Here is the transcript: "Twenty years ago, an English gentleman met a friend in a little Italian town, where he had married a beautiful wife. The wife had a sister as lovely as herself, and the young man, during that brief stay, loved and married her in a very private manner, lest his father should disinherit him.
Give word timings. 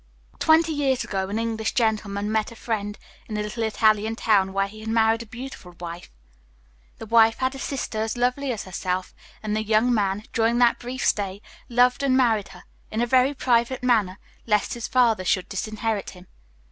"Twenty 0.39 0.71
years 0.71 1.03
ago, 1.03 1.29
an 1.29 1.37
English 1.37 1.73
gentleman 1.75 2.31
met 2.31 2.51
a 2.51 2.55
friend 2.55 2.97
in 3.29 3.37
a 3.37 3.43
little 3.43 3.61
Italian 3.61 4.15
town, 4.15 4.51
where 4.51 4.67
he 4.67 4.79
had 4.79 4.89
married 4.89 5.21
a 5.21 5.27
beautiful 5.27 5.75
wife. 5.79 6.09
The 6.97 7.05
wife 7.05 7.37
had 7.37 7.53
a 7.53 7.59
sister 7.59 7.99
as 8.01 8.17
lovely 8.17 8.51
as 8.51 8.63
herself, 8.63 9.13
and 9.43 9.55
the 9.55 9.61
young 9.61 9.93
man, 9.93 10.23
during 10.33 10.57
that 10.57 10.79
brief 10.79 11.05
stay, 11.05 11.39
loved 11.69 12.01
and 12.01 12.17
married 12.17 12.47
her 12.47 12.63
in 12.89 12.99
a 12.99 13.05
very 13.05 13.35
private 13.35 13.83
manner, 13.83 14.17
lest 14.47 14.73
his 14.73 14.87
father 14.87 15.23
should 15.23 15.47
disinherit 15.47 16.09
him. 16.09 16.25